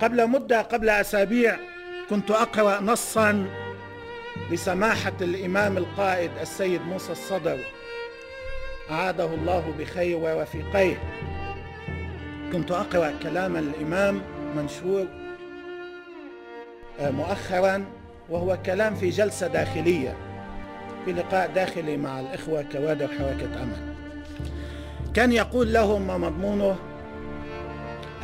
قبل 0.00 0.28
مدة 0.28 0.60
قبل 0.60 0.88
أسابيع 0.88 1.56
كنت 2.10 2.30
أقرأ 2.30 2.80
نصا 2.80 3.46
لسماحة 4.50 5.12
الإمام 5.20 5.76
القائد 5.76 6.30
السيد 6.40 6.80
موسى 6.82 7.12
الصدر. 7.12 7.58
أعاده 8.90 9.24
الله 9.24 9.74
بخير 9.78 10.16
ووفيقيه 10.16 10.96
كنت 12.52 12.70
أقرأ 12.70 13.12
كلام 13.22 13.56
الإمام 13.56 14.20
منشور 14.56 15.06
آه، 17.00 17.10
مؤخرا 17.10 17.84
وهو 18.28 18.58
كلام 18.66 18.94
في 18.94 19.10
جلسة 19.10 19.46
داخلية 19.46 20.16
في 21.04 21.12
لقاء 21.12 21.50
داخلي 21.54 21.96
مع 21.96 22.20
الإخوة 22.20 22.64
كوادر 22.72 23.08
حركة 23.08 23.62
أمل. 23.62 23.94
كان 25.14 25.32
يقول 25.32 25.72
لهم 25.72 26.06
ما 26.06 26.18
مضمونه 26.18 26.76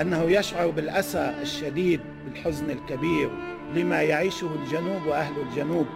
أنه 0.00 0.22
يشعر 0.22 0.66
بالأسى 0.70 1.34
الشديد 1.42 2.00
بالحزن 2.24 2.70
الكبير 2.70 3.30
لما 3.74 4.02
يعيشه 4.02 4.50
الجنوب 4.62 5.06
وأهل 5.06 5.32
الجنوب. 5.40 5.86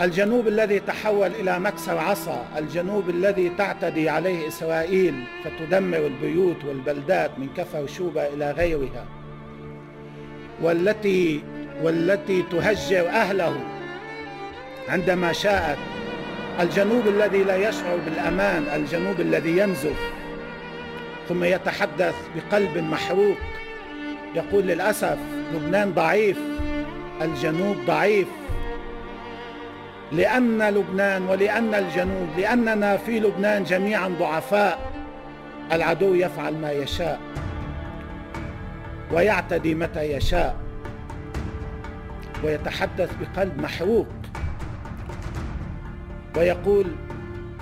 الجنوب 0.00 0.48
الذي 0.48 0.80
تحول 0.80 1.26
إلى 1.26 1.58
مكسر 1.58 1.98
عصا 1.98 2.46
الجنوب 2.58 3.10
الذي 3.10 3.52
تعتدي 3.58 4.08
عليه 4.08 4.48
إسرائيل 4.48 5.24
فتدمر 5.44 6.06
البيوت 6.06 6.64
والبلدات 6.64 7.38
من 7.38 7.48
كفر 7.56 7.86
شوبة 7.86 8.26
إلى 8.26 8.50
غيرها 8.50 9.04
والتي 10.62 11.42
والتي 11.82 12.42
تهجر 12.42 13.08
أهله 13.08 13.60
عندما 14.88 15.32
شاءت. 15.32 15.78
الجنوب 16.60 17.08
الذي 17.08 17.42
لا 17.42 17.68
يشعر 17.68 17.96
بالأمان 17.96 18.62
الجنوب 18.74 19.20
الذي 19.20 19.58
ينزف. 19.58 20.12
ثم 21.28 21.44
يتحدث 21.44 22.14
بقلب 22.36 22.78
محروق 22.78 23.36
يقول 24.34 24.64
للأسف 24.64 25.18
لبنان 25.54 25.92
ضعيف 25.92 26.38
الجنوب 27.22 27.76
ضعيف. 27.86 28.28
لأن 30.12 30.62
لبنان 30.62 31.22
ولأن 31.22 31.74
الجنوب 31.74 32.28
لأننا 32.38 32.96
في 32.96 33.20
لبنان 33.20 33.64
جميعا 33.64 34.08
ضعفاء 34.08 34.92
العدو 35.72 36.14
يفعل 36.14 36.54
ما 36.58 36.72
يشاء 36.72 37.20
ويعتدي 39.12 39.74
متى 39.74 40.02
يشاء 40.02 40.56
ويتحدث 42.44 43.10
بقلب 43.20 43.60
محروق. 43.60 44.06
ويقول 46.36 46.86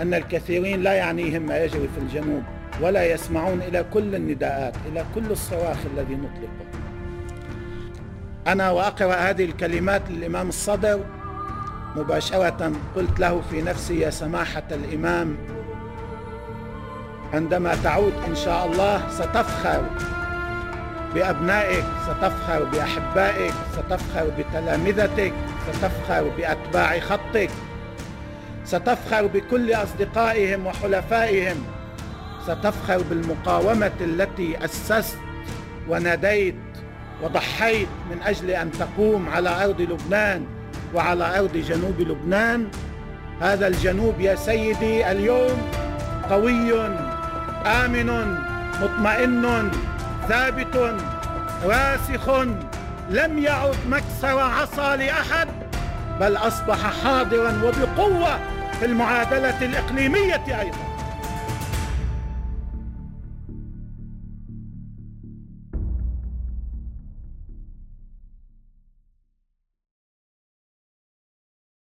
أن 0.01 0.15
الكثيرين 0.15 0.83
لا 0.83 0.93
يعنيهم 0.93 1.43
ما 1.43 1.65
يجري 1.65 1.89
في 1.89 2.01
الجنوب. 2.01 2.43
ولا 2.81 3.13
يسمعون 3.13 3.63
إلى 3.63 3.85
كل 3.93 4.15
النداءات 4.15 4.75
إلى 4.93 5.05
كل 5.15 5.31
الصراخ 5.31 5.77
الذي 5.95 6.15
نطلقه. 6.15 6.67
أنا 8.47 8.71
وأقرأ 8.71 9.15
هذه 9.15 9.45
الكلمات 9.45 10.03
للإمام 10.11 10.49
الصدر. 10.49 11.01
مباشرة 11.97 12.73
قلت 12.97 13.21
له 13.21 13.43
في 13.51 13.63
نفسي 13.63 14.01
يا 14.01 14.11
سماحة 14.11 14.63
الإمام 14.71 15.37
عندما 17.35 17.75
تعود 17.75 18.13
إن 18.29 18.35
شاء 18.35 18.67
الله 18.67 19.09
ستفخر 19.11 19.83
بأبنائك 21.15 21.85
ستفخر 22.05 22.65
بأحبائك 22.65 23.55
ستفخر 23.73 24.31
بتلامذتك 24.39 25.33
ستفخر 25.73 26.29
بأتباع 26.37 27.01
خطك 27.01 27.51
ستفخر 28.65 29.27
بكل 29.27 29.73
أصدقائهم 29.73 30.67
وحلفائهم. 30.67 31.65
ستفخر 32.47 33.03
بالمقاومة 33.11 33.93
التي 34.01 34.65
أسست 34.65 35.19
وناديت 35.89 36.55
وضحيت 37.23 37.89
من 38.11 38.23
أجل 38.23 38.51
أن 38.51 38.73
تقوم 38.73 39.29
على 39.29 39.65
أرض 39.65 39.81
لبنان 39.81 40.47
وعلى 40.95 41.39
أرض 41.39 41.57
جنوب 41.57 42.01
لبنان. 42.01 42.69
هذا 43.41 43.67
الجنوب 43.67 44.21
يا 44.21 44.35
سيدي 44.35 45.11
اليوم 45.11 45.71
قوي 46.31 46.89
آمن 47.67 48.37
مطمئن 48.83 49.71
ثابت 50.29 50.97
راسخ 51.65 52.29
لم 53.11 53.39
يعد 53.39 53.77
مكسر 53.89 54.41
عصا 54.41 54.97
لأحد 54.97 55.49
بل 56.21 56.37
أصبح 56.37 57.05
حاضرا 57.05 57.61
وبقوة 57.65 58.39
في 58.81 58.85
المعادلة 58.85 59.65
الإقليمية 59.65 60.61
أيضا. 60.61 60.94